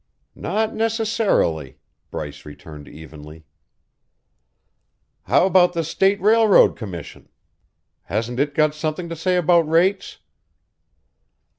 [0.33, 1.77] "Not necessarily,"
[2.09, 3.45] Bryce returned evenly.
[5.25, 7.29] "How about the State railroad commission?
[8.05, 10.17] Hasn't it got something to say about rates?"